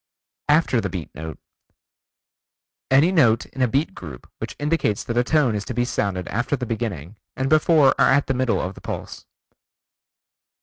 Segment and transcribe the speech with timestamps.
[0.49, 1.37] After the Beat Note:
[2.89, 6.27] Any note in a beat group which indicates that a tone is to be sounded
[6.29, 9.27] after the beginning, and before or at the middle of the pulse.